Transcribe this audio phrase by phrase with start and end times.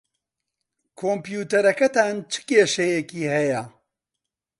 [0.99, 3.61] کۆمپیوتەرەکەتان چ کێشەیەکی ھەیە؟